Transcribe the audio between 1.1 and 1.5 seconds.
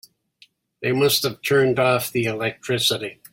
have